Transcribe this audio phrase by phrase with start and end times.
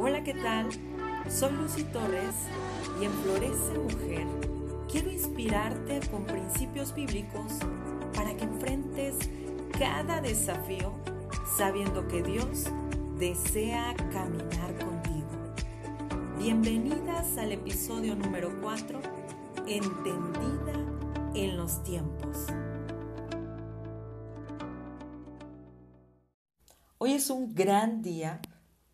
[0.00, 0.68] Hola, ¿qué tal?
[1.28, 2.46] Soy Lucy Torres
[3.00, 4.26] y en Florece Mujer
[4.88, 7.54] quiero inspirarte con principios bíblicos
[8.14, 9.16] para que enfrentes
[9.76, 10.92] cada desafío
[11.56, 12.66] sabiendo que Dios
[13.18, 15.26] desea caminar contigo.
[16.38, 19.00] Bienvenidas al episodio número 4,
[19.66, 20.74] Entendida
[21.34, 22.46] en los tiempos.
[26.98, 28.40] Hoy es un gran día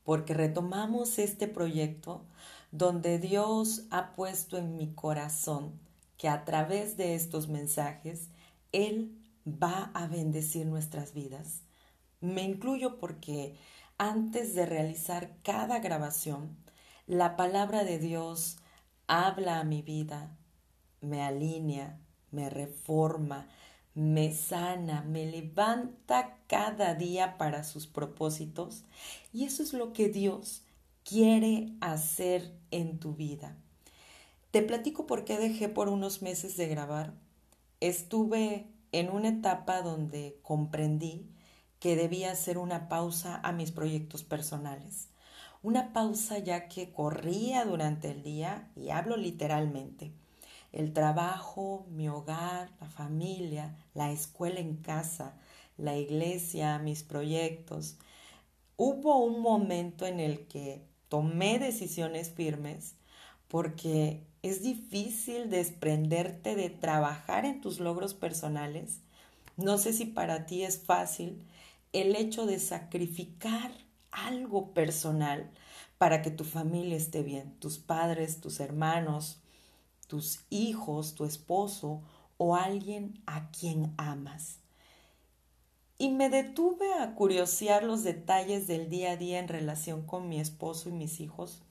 [0.05, 2.25] porque retomamos este proyecto
[2.71, 5.81] donde Dios ha puesto en mi corazón
[6.17, 8.29] que a través de estos mensajes
[8.73, 11.63] Él va a bendecir nuestras vidas.
[12.21, 13.57] Me incluyo porque
[13.99, 16.57] antes de realizar cada grabación,
[17.07, 18.59] la palabra de Dios
[19.07, 20.37] habla a mi vida,
[21.01, 21.99] me alinea,
[22.31, 23.47] me reforma,
[23.95, 28.85] me sana, me levanta cada día para sus propósitos
[29.33, 30.63] y eso es lo que Dios
[31.05, 33.57] quiere hacer en tu vida.
[34.51, 37.15] Te platico por qué dejé por unos meses de grabar.
[37.81, 41.29] Estuve en una etapa donde comprendí
[41.79, 45.09] que debía hacer una pausa a mis proyectos personales.
[45.63, 50.13] Una pausa ya que corría durante el día, y hablo literalmente
[50.75, 55.37] el trabajo, mi hogar, la familia, la escuela en casa,
[55.77, 57.97] la iglesia, mis proyectos.
[58.77, 62.97] Hubo un momento en el que tomé decisiones firmes
[63.47, 68.99] porque es difícil desprenderte de trabajar en tus logros personales.
[69.57, 71.47] No sé si para ti es fácil
[71.93, 73.71] el hecho de sacrificar
[74.11, 75.53] algo personal
[75.99, 79.44] para que tu familia esté bien, tus padres, tus hermanos,
[80.15, 82.01] tus hijos, tu esposo
[82.37, 84.61] o alguien a quien amas.
[85.99, 90.39] Y me detuve a curiosear los detalles del día a día en relación con mi
[90.39, 91.63] esposo y mis hijos.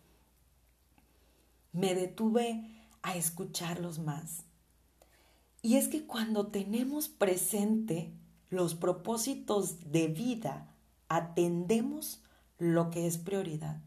[1.72, 2.70] Me detuve
[3.02, 4.44] a escucharlos más.
[5.62, 8.12] Y es que cuando tenemos presente
[8.50, 10.68] los propósitos de vida,
[11.08, 12.22] atendemos
[12.58, 13.80] lo que es prioridad.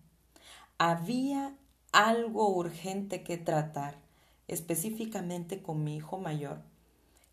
[0.78, 1.54] Había
[1.92, 4.05] algo urgente que tratar
[4.48, 6.62] específicamente con mi hijo mayor,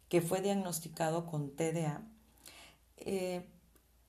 [0.09, 2.03] que fue diagnosticado con TDA.
[2.97, 3.47] Eh,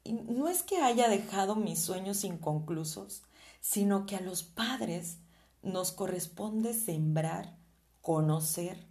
[0.04, 3.22] no es que haya dejado mis sueños inconclusos,
[3.60, 5.18] sino que a los padres
[5.62, 7.56] nos corresponde sembrar,
[8.02, 8.86] conocer,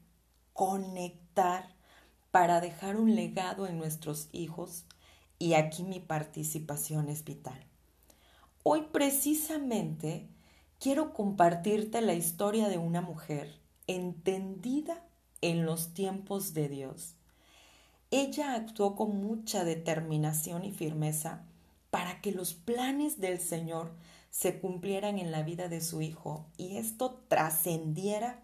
[0.54, 1.76] conectar
[2.32, 4.86] para dejar un legado en nuestros hijos
[5.38, 7.64] y aquí mi participación es vital.
[8.64, 10.30] Hoy precisamente
[10.80, 15.04] quiero compartirte la historia de una mujer entendida
[15.42, 17.16] en los tiempos de Dios.
[18.12, 21.44] Ella actuó con mucha determinación y firmeza
[21.90, 23.92] para que los planes del Señor
[24.30, 28.40] se cumplieran en la vida de su hijo y esto trascendiera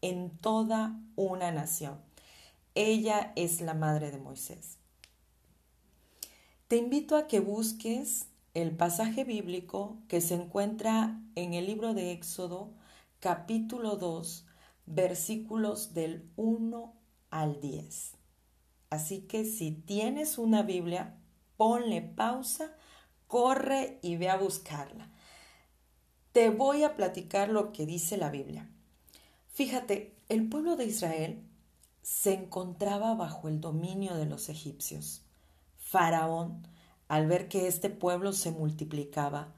[0.00, 1.98] en toda una nación.
[2.74, 4.78] Ella es la madre de Moisés.
[6.68, 12.12] Te invito a que busques el pasaje bíblico que se encuentra en el libro de
[12.12, 12.70] Éxodo
[13.20, 14.44] capítulo 2
[14.86, 16.94] versículos del 1
[17.30, 18.16] al 10.
[18.90, 21.18] Así que si tienes una Biblia,
[21.56, 22.76] ponle pausa,
[23.26, 25.10] corre y ve a buscarla.
[26.32, 28.70] Te voy a platicar lo que dice la Biblia.
[29.48, 31.44] Fíjate, el pueblo de Israel
[32.02, 35.22] se encontraba bajo el dominio de los egipcios.
[35.76, 36.66] Faraón,
[37.08, 39.54] al ver que este pueblo se multiplicaba,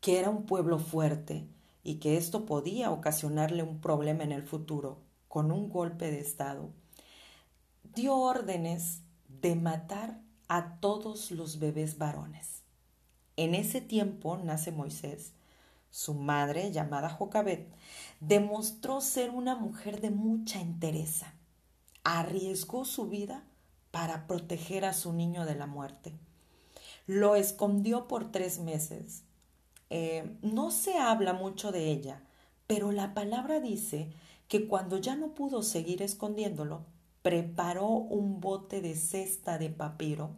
[0.00, 1.48] que era un pueblo fuerte,
[1.88, 6.68] y que esto podía ocasionarle un problema en el futuro con un golpe de Estado,
[7.94, 9.00] dio órdenes
[9.40, 12.62] de matar a todos los bebés varones.
[13.36, 15.32] En ese tiempo nace Moisés.
[15.90, 17.66] Su madre, llamada Jocabet,
[18.20, 21.32] demostró ser una mujer de mucha entereza.
[22.04, 23.44] Arriesgó su vida
[23.92, 26.12] para proteger a su niño de la muerte.
[27.06, 29.22] Lo escondió por tres meses
[29.90, 32.22] eh, no se habla mucho de ella,
[32.66, 34.10] pero la palabra dice
[34.48, 36.84] que cuando ya no pudo seguir escondiéndolo,
[37.22, 40.30] preparó un bote de cesta de papiro,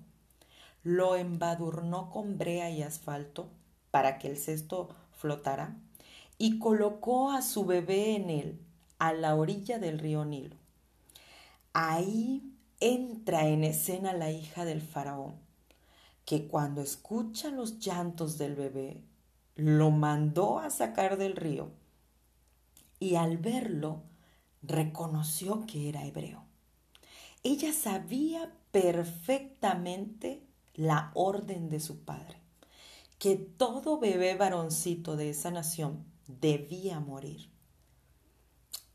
[0.82, 3.48] lo embadurnó con brea y asfalto
[3.90, 5.76] para que el cesto flotara
[6.38, 8.60] y colocó a su bebé en él
[8.98, 10.56] a la orilla del río Nilo.
[11.72, 12.42] Ahí
[12.80, 15.34] entra en escena la hija del faraón,
[16.24, 19.02] que cuando escucha los llantos del bebé
[19.56, 21.70] lo mandó a sacar del río
[22.98, 24.02] y al verlo
[24.62, 26.44] reconoció que era hebreo.
[27.42, 30.42] Ella sabía perfectamente
[30.74, 32.36] la orden de su padre,
[33.18, 36.04] que todo bebé varoncito de esa nación
[36.40, 37.50] debía morir.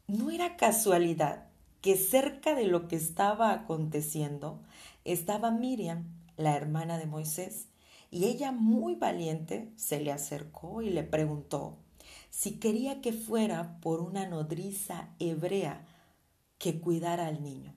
[0.08, 1.48] No era casualidad
[1.82, 4.62] que cerca de lo que estaba aconteciendo
[5.04, 6.06] estaba Miriam,
[6.38, 7.68] la hermana de Moisés,
[8.16, 11.80] y ella muy valiente se le acercó y le preguntó
[12.30, 15.86] si quería que fuera por una nodriza hebrea
[16.58, 17.76] que cuidara al niño.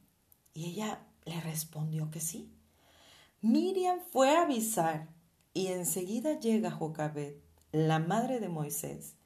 [0.54, 2.52] Y ella le respondió que sí.
[3.40, 5.08] Miriam fue a avisar
[5.54, 7.42] y enseguida llega Jocabet,
[7.72, 9.16] la madre de Moisés,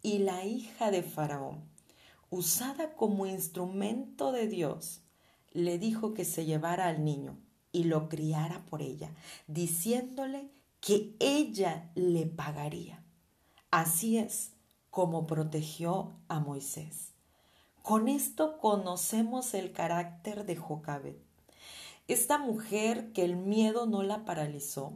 [0.00, 1.68] y la hija de Faraón,
[2.30, 5.02] usada como instrumento de Dios,
[5.52, 7.36] le dijo que se llevara al niño
[7.76, 9.10] y lo criara por ella,
[9.48, 10.48] diciéndole
[10.80, 13.04] que ella le pagaría.
[13.70, 14.52] Así es
[14.90, 17.12] como protegió a Moisés.
[17.82, 21.18] Con esto conocemos el carácter de Jocabet.
[22.08, 24.94] Esta mujer que el miedo no la paralizó,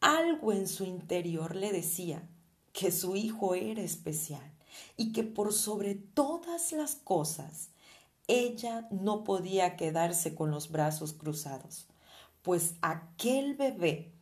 [0.00, 2.28] algo en su interior le decía
[2.72, 4.50] que su hijo era especial
[4.96, 7.68] y que por sobre todas las cosas
[8.26, 11.86] ella no podía quedarse con los brazos cruzados
[12.42, 14.12] pues aquel bebé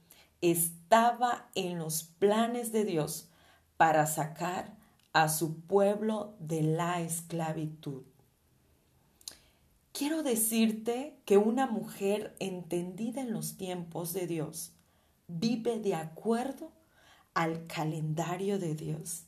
[0.41, 3.29] estaba en los planes de Dios
[3.76, 4.76] para sacar
[5.12, 8.03] a su pueblo de la esclavitud.
[9.93, 14.73] Quiero decirte que una mujer entendida en los tiempos de Dios
[15.26, 16.70] vive de acuerdo
[17.35, 19.25] al calendario de Dios.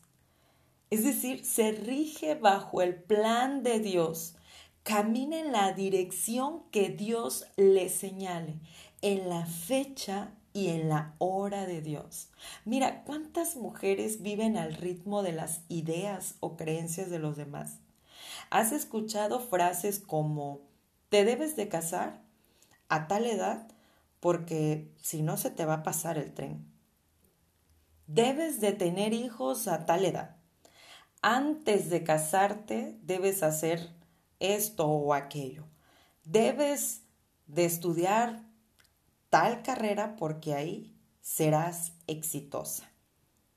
[0.91, 4.37] Es decir, se rige bajo el plan de Dios
[4.83, 8.61] camina en la dirección que Dios le señale,
[9.03, 12.29] en la fecha y en la hora de Dios.
[12.65, 17.79] Mira, ¿cuántas mujeres viven al ritmo de las ideas o creencias de los demás?
[18.51, 20.61] ¿Has escuchado frases como
[21.09, 22.21] te debes de casar
[22.89, 23.69] a tal edad
[24.19, 26.67] porque si no se te va a pasar el tren?
[28.07, 30.37] Debes de tener hijos a tal edad.
[31.23, 34.00] Antes de casarte debes hacer
[34.41, 35.67] esto o aquello.
[36.25, 37.03] Debes
[37.47, 38.45] de estudiar
[39.29, 42.91] tal carrera porque ahí serás exitosa.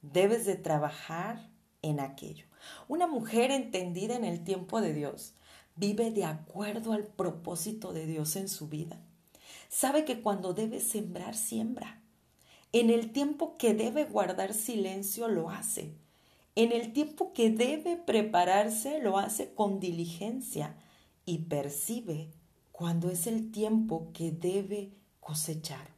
[0.01, 1.50] Debes de trabajar
[1.81, 2.45] en aquello.
[2.88, 5.33] Una mujer entendida en el tiempo de Dios
[5.75, 9.01] vive de acuerdo al propósito de Dios en su vida.
[9.69, 12.01] Sabe que cuando debe sembrar, siembra.
[12.71, 15.95] En el tiempo que debe guardar silencio, lo hace.
[16.55, 20.75] En el tiempo que debe prepararse, lo hace con diligencia
[21.25, 22.31] y percibe
[22.71, 25.94] cuando es el tiempo que debe cosechar.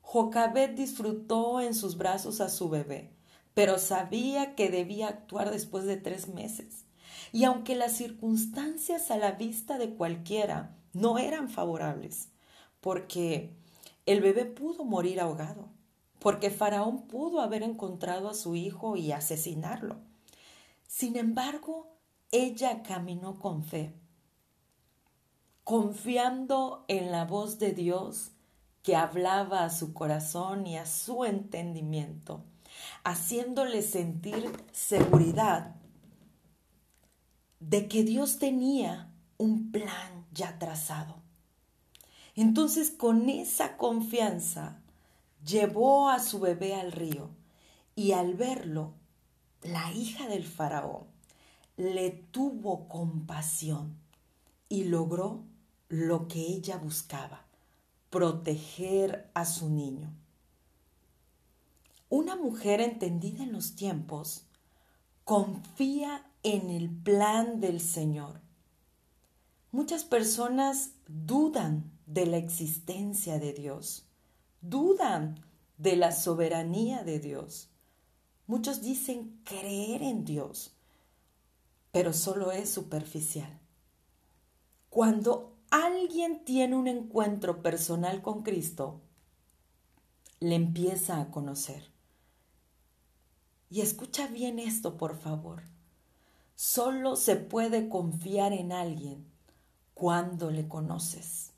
[0.00, 3.16] Jocabet disfrutó en sus brazos a su bebé,
[3.54, 6.84] pero sabía que debía actuar después de tres meses.
[7.32, 12.28] Y aunque las circunstancias a la vista de cualquiera no eran favorables,
[12.80, 13.56] porque
[14.06, 15.70] el bebé pudo morir ahogado,
[16.22, 19.96] porque Faraón pudo haber encontrado a su hijo y asesinarlo.
[20.86, 21.98] Sin embargo,
[22.30, 23.92] ella caminó con fe,
[25.64, 28.30] confiando en la voz de Dios
[28.84, 32.44] que hablaba a su corazón y a su entendimiento,
[33.02, 35.74] haciéndole sentir seguridad
[37.58, 41.16] de que Dios tenía un plan ya trazado.
[42.36, 44.81] Entonces con esa confianza
[45.44, 47.30] llevó a su bebé al río
[47.94, 48.94] y al verlo,
[49.62, 51.04] la hija del faraón
[51.76, 53.96] le tuvo compasión
[54.68, 55.44] y logró
[55.88, 57.44] lo que ella buscaba,
[58.10, 60.12] proteger a su niño.
[62.08, 64.44] Una mujer entendida en los tiempos
[65.24, 68.40] confía en el plan del Señor.
[69.70, 74.06] Muchas personas dudan de la existencia de Dios
[74.62, 75.44] dudan
[75.76, 77.68] de la soberanía de Dios.
[78.46, 80.74] Muchos dicen creer en Dios,
[81.90, 83.60] pero solo es superficial.
[84.88, 89.00] Cuando alguien tiene un encuentro personal con Cristo,
[90.38, 91.90] le empieza a conocer.
[93.68, 95.62] Y escucha bien esto, por favor.
[96.54, 99.26] Solo se puede confiar en alguien
[99.94, 101.51] cuando le conoces.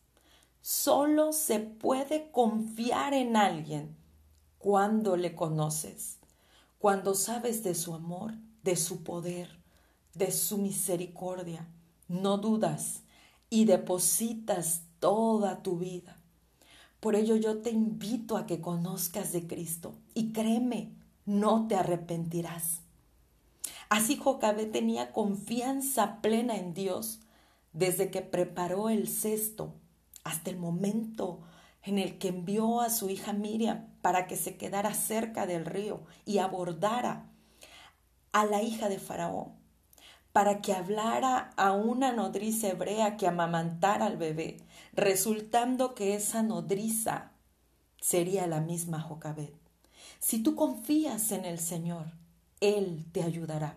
[0.66, 3.94] Solo se puede confiar en alguien
[4.56, 6.20] cuando le conoces,
[6.78, 9.60] cuando sabes de su amor, de su poder,
[10.14, 11.68] de su misericordia.
[12.08, 13.02] No dudas
[13.50, 16.18] y depositas toda tu vida.
[16.98, 20.94] Por ello yo te invito a que conozcas de Cristo y créeme,
[21.26, 22.80] no te arrepentirás.
[23.90, 27.20] Así Jocabé tenía confianza plena en Dios
[27.74, 29.74] desde que preparó el cesto
[30.24, 31.40] hasta el momento
[31.82, 36.02] en el que envió a su hija Miriam para que se quedara cerca del río
[36.24, 37.30] y abordara
[38.32, 39.52] a la hija de Faraón,
[40.32, 44.56] para que hablara a una nodriza hebrea que amamantara al bebé,
[44.92, 47.30] resultando que esa nodriza
[48.00, 49.50] sería la misma Jocabed.
[50.18, 52.06] Si tú confías en el Señor,
[52.60, 53.76] Él te ayudará.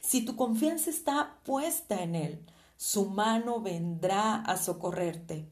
[0.00, 2.46] Si tu confianza está puesta en Él,
[2.76, 5.48] su mano vendrá a socorrerte,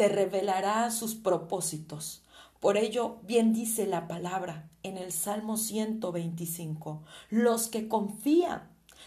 [0.00, 2.22] te revelará sus propósitos.
[2.58, 8.62] Por ello, bien dice la palabra en el Salmo 125, los que confían,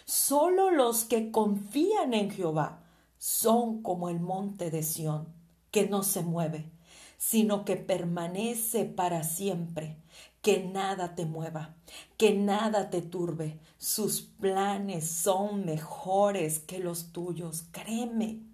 [0.05, 2.83] solo los que confían en Jehová,
[3.17, 5.29] son como el monte de Sión,
[5.71, 6.69] que no se mueve,
[7.17, 9.97] sino que permanece para siempre
[10.43, 11.73] que nada te mueva,
[12.17, 13.57] que nada te turbe.
[13.79, 18.52] Sus planes son mejores que los tuyos, créeme.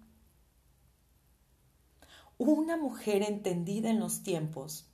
[2.42, 4.86] Una mujer entendida en los tiempos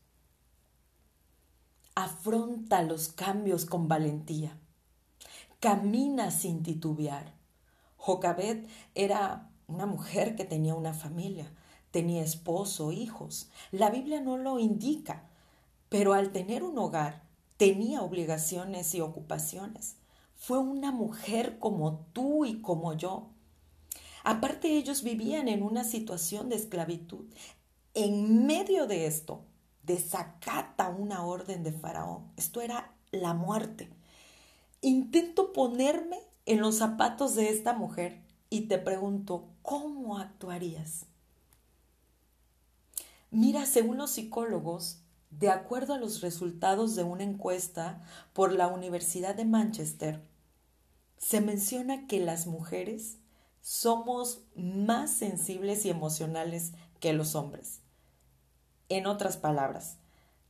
[1.94, 4.58] afronta los cambios con valentía,
[5.60, 7.34] camina sin titubear.
[7.98, 11.48] Jocabet era una mujer que tenía una familia,
[11.92, 13.48] tenía esposo, hijos.
[13.70, 15.28] La Biblia no lo indica,
[15.88, 17.22] pero al tener un hogar
[17.58, 19.94] tenía obligaciones y ocupaciones.
[20.34, 23.28] Fue una mujer como tú y como yo.
[24.28, 27.26] Aparte ellos vivían en una situación de esclavitud.
[27.94, 29.44] En medio de esto,
[29.84, 32.32] desacata una orden de Faraón.
[32.36, 33.88] Esto era la muerte.
[34.80, 41.06] Intento ponerme en los zapatos de esta mujer y te pregunto, ¿cómo actuarías?
[43.30, 48.02] Mira, según los psicólogos, de acuerdo a los resultados de una encuesta
[48.32, 50.20] por la Universidad de Manchester,
[51.16, 53.18] se menciona que las mujeres
[53.66, 57.80] somos más sensibles y emocionales que los hombres.
[58.88, 59.96] En otras palabras,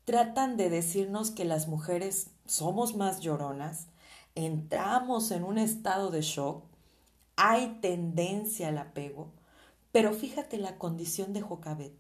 [0.05, 3.87] tratan de decirnos que las mujeres somos más lloronas,
[4.35, 6.63] entramos en un estado de shock,
[7.37, 9.33] hay tendencia al apego,
[9.93, 11.95] pero fíjate la condición de Jocabet.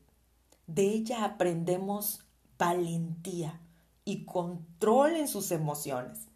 [0.66, 2.26] De ella aprendemos
[2.58, 3.58] valentía
[4.04, 6.28] y control en sus emociones.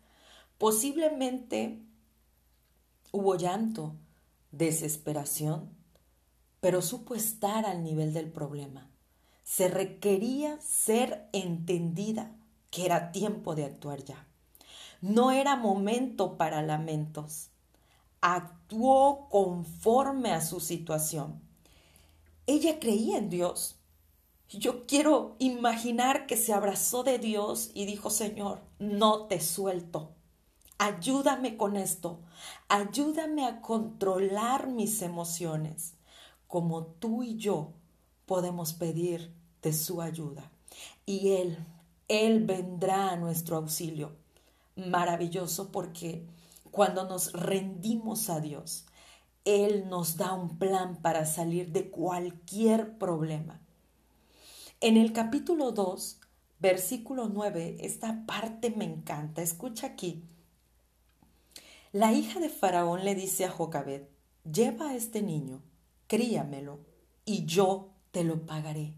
[0.57, 1.83] Posiblemente
[3.13, 3.95] hubo llanto,
[4.53, 5.71] desesperación,
[6.61, 8.91] pero supo estar al nivel del problema.
[9.43, 12.37] Se requería ser entendida
[12.71, 14.27] que era tiempo de actuar ya.
[15.01, 17.51] No era momento para lamentos.
[18.21, 21.41] Actuó conforme a su situación.
[22.47, 23.81] Ella creía en Dios
[24.59, 30.13] yo quiero imaginar que se abrazó de Dios y dijo, Señor, no te suelto.
[30.83, 32.21] Ayúdame con esto.
[32.71, 35.93] Ayúdame a controlar mis emociones,
[36.47, 37.75] como tú y yo
[38.25, 40.51] podemos pedir de su ayuda.
[41.05, 41.59] Y Él,
[42.09, 44.17] Él vendrá a nuestro auxilio.
[44.75, 46.27] Maravilloso porque
[46.71, 48.87] cuando nos rendimos a Dios,
[49.45, 53.61] Él nos da un plan para salir de cualquier problema.
[54.81, 56.21] En el capítulo 2,
[56.59, 59.43] versículo 9, esta parte me encanta.
[59.43, 60.25] Escucha aquí.
[61.93, 64.03] La hija de Faraón le dice a Jocabed,
[64.45, 65.61] lleva a este niño,
[66.07, 66.79] críamelo,
[67.25, 68.95] y yo te lo pagaré.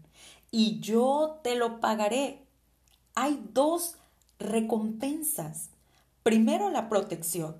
[0.51, 2.45] Y yo te lo pagaré.
[3.15, 3.95] Hay dos
[4.37, 5.71] recompensas.
[6.21, 7.59] Primero, la protección.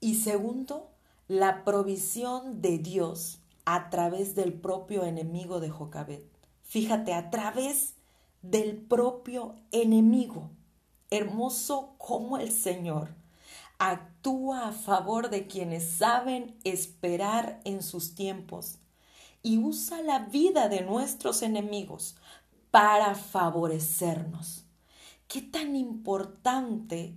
[0.00, 0.92] Y segundo,
[1.26, 6.22] la provisión de Dios a través del propio enemigo de Jocabed.
[6.62, 7.96] Fíjate, a través
[8.40, 10.48] del propio enemigo.
[11.10, 13.18] Hermoso como el Señor
[14.28, 18.76] actúa a favor de quienes saben esperar en sus tiempos
[19.42, 22.14] y usa la vida de nuestros enemigos
[22.70, 24.64] para favorecernos.
[25.28, 27.14] Qué tan importante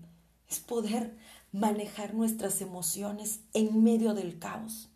[0.49, 1.17] es poder
[1.51, 4.87] manejar nuestras emociones en medio del caos.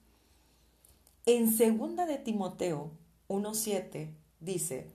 [1.25, 2.91] En segunda de Timoteo
[3.27, 4.89] 1:7 dice,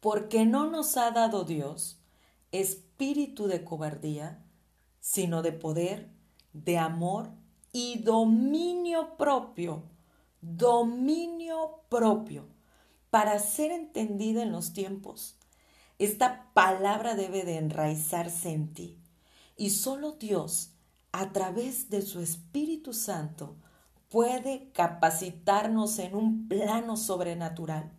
[0.00, 1.98] porque no nos ha dado Dios
[2.50, 4.42] espíritu de cobardía,
[5.06, 6.10] sino de poder,
[6.52, 7.30] de amor
[7.70, 9.84] y dominio propio,
[10.40, 12.48] dominio propio,
[13.08, 15.36] para ser entendida en los tiempos.
[16.00, 18.98] Esta palabra debe de enraizarse en ti
[19.56, 20.72] y solo Dios,
[21.12, 23.54] a través de su Espíritu Santo,
[24.08, 27.92] puede capacitarnos en un plano sobrenatural.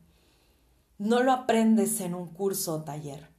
[0.98, 3.30] No lo aprendes en un curso o taller.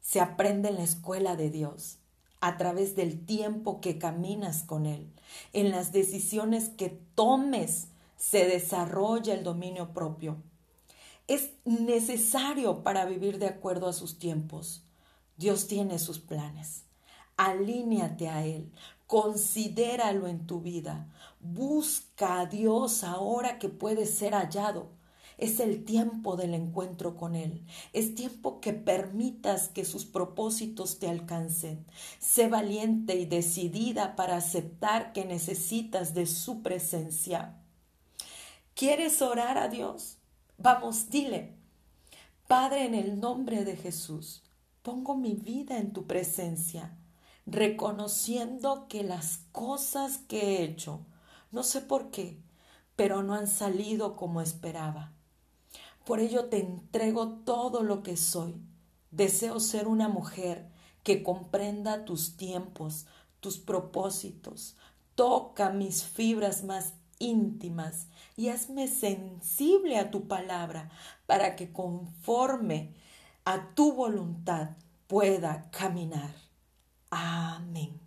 [0.00, 2.01] Se aprende en la escuela de Dios,
[2.42, 5.08] a través del tiempo que caminas con Él.
[5.52, 10.42] En las decisiones que tomes se desarrolla el dominio propio.
[11.28, 14.82] es necesario para vivir de acuerdo a sus tiempos.
[15.36, 16.82] Dios tiene sus planes.
[17.36, 18.70] Alíneate a Él,
[19.06, 21.08] considéralo en tu vida,
[21.40, 24.90] busca a Dios ahora que puede ser hallado.
[25.42, 27.66] Es el tiempo del encuentro con Él.
[27.92, 31.84] Es tiempo que permitas que sus propósitos te alcancen.
[32.20, 37.56] Sé valiente y decidida para aceptar que necesitas de su presencia.
[38.76, 40.18] ¿Quieres orar a Dios?
[40.58, 41.56] Vamos, dile.
[42.46, 44.44] Padre, en el nombre de Jesús,
[44.82, 46.96] pongo mi vida en tu presencia,
[47.46, 51.04] reconociendo que las cosas que he hecho,
[51.50, 52.38] no sé por qué,
[52.94, 55.12] pero no han salido como esperaba.
[56.04, 58.54] Por ello te entrego todo lo que soy.
[59.10, 60.68] Deseo ser una mujer
[61.02, 63.06] que comprenda tus tiempos,
[63.40, 64.76] tus propósitos.
[65.14, 70.90] Toca mis fibras más íntimas y hazme sensible a tu palabra
[71.26, 72.94] para que conforme
[73.44, 74.70] a tu voluntad
[75.06, 76.34] pueda caminar.
[77.10, 78.00] Amén.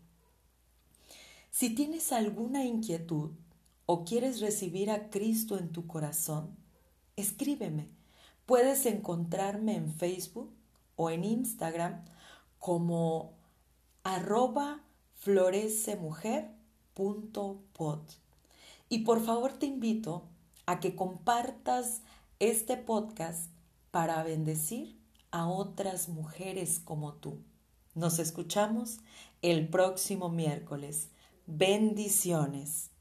[1.51, 3.31] Si tienes alguna inquietud
[3.85, 6.64] o quieres recibir a Cristo en tu corazón,
[7.15, 7.89] escríbeme.
[8.45, 10.53] Puedes encontrarme en Facebook
[10.95, 12.05] o en Instagram
[12.59, 13.33] como
[14.03, 14.83] arroba
[15.15, 17.99] florecemujer.pod.
[18.89, 20.27] Y por favor te invito
[20.65, 22.01] a que compartas
[22.39, 23.49] este podcast
[23.91, 24.97] para bendecir
[25.31, 27.39] a otras mujeres como tú.
[27.93, 28.99] Nos escuchamos
[29.41, 31.09] el próximo miércoles.
[31.47, 32.91] Bendiciones.